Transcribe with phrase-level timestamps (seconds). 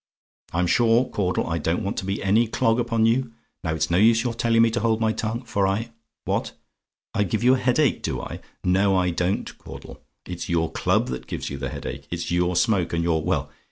[0.51, 3.33] I'm sure, Caudle, I don't want to be any clog upon you.
[3.63, 5.91] Now, it's no use your telling me to hold my tongue, for I
[6.25, 6.53] What?
[7.13, 8.39] "I GIVE YOU THE HEADACHE, DO I?
[8.63, 12.93] "No, I don't, Caudle; it's your club that gives you the headache; it's your smoke,
[12.93, 13.51] and your well!